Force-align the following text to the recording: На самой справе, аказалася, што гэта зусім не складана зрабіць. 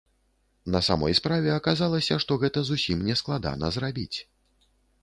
На 0.75 0.79
самой 0.87 1.13
справе, 1.19 1.49
аказалася, 1.57 2.17
што 2.25 2.41
гэта 2.45 2.65
зусім 2.71 3.05
не 3.11 3.19
складана 3.23 3.73
зрабіць. 3.79 4.17